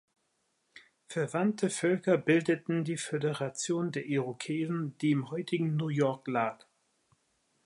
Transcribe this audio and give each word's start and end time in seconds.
Verwandte 1.09 1.69
Völker 1.69 2.17
bildeten 2.17 2.83
die 2.83 2.97
Föderation 2.97 3.91
der 3.91 4.07
Irokesen, 4.07 4.97
die 4.97 5.11
im 5.11 5.29
heutigen 5.29 5.75
New 5.75 5.89
York 5.89 6.27
lag. 6.27 6.65